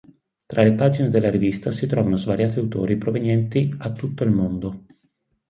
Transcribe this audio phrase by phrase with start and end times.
[0.47, 4.85] Tra le pagine della rivista si trovano svariati autori provenienti a tutto il mondo.